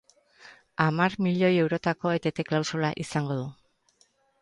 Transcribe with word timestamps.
Hamar 0.85 1.17
milioi 1.27 1.51
euroko 1.65 2.17
etete-klausula 2.17 2.93
izango 3.07 3.41
du. 3.45 3.49